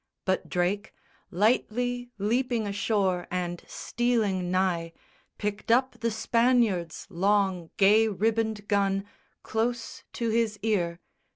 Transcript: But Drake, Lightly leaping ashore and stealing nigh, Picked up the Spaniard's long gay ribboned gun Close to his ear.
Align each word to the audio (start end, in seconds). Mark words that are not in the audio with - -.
But 0.25 0.49
Drake, 0.49 0.95
Lightly 1.29 2.09
leaping 2.17 2.65
ashore 2.65 3.27
and 3.29 3.61
stealing 3.67 4.49
nigh, 4.49 4.93
Picked 5.37 5.69
up 5.69 5.99
the 5.99 6.09
Spaniard's 6.09 7.05
long 7.11 7.69
gay 7.77 8.07
ribboned 8.07 8.67
gun 8.67 9.05
Close 9.43 10.03
to 10.13 10.29
his 10.31 10.57
ear. 10.63 10.99